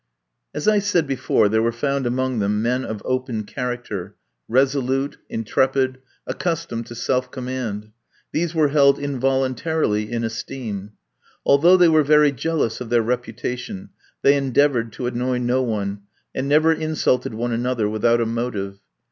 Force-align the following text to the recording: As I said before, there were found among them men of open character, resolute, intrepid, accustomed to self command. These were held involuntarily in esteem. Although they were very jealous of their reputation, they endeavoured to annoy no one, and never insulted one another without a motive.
As 0.51 0.67
I 0.67 0.79
said 0.79 1.05
before, 1.05 1.47
there 1.47 1.61
were 1.61 1.71
found 1.71 2.07
among 2.07 2.39
them 2.39 2.59
men 2.59 2.83
of 2.83 3.03
open 3.05 3.43
character, 3.43 4.15
resolute, 4.47 5.17
intrepid, 5.29 5.99
accustomed 6.25 6.87
to 6.87 6.95
self 6.95 7.29
command. 7.29 7.91
These 8.31 8.55
were 8.55 8.69
held 8.69 8.97
involuntarily 8.97 10.11
in 10.11 10.23
esteem. 10.23 10.93
Although 11.45 11.77
they 11.77 11.87
were 11.87 12.01
very 12.01 12.31
jealous 12.31 12.81
of 12.81 12.89
their 12.89 13.03
reputation, 13.03 13.89
they 14.23 14.35
endeavoured 14.35 14.91
to 14.93 15.05
annoy 15.05 15.37
no 15.37 15.61
one, 15.61 16.01
and 16.33 16.49
never 16.49 16.73
insulted 16.73 17.35
one 17.35 17.51
another 17.51 17.87
without 17.87 18.19
a 18.19 18.25
motive. 18.25 18.79